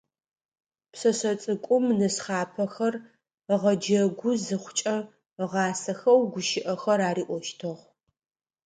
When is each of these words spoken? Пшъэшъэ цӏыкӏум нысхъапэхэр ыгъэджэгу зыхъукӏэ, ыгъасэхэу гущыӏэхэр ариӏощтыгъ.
Пшъэшъэ 0.91 1.31
цӏыкӏум 1.41 1.85
нысхъапэхэр 1.99 2.93
ыгъэджэгу 3.53 4.33
зыхъукӏэ, 4.43 4.95
ыгъасэхэу 5.43 6.21
гущыӏэхэр 6.31 6.99
ариӏощтыгъ. 7.09 7.83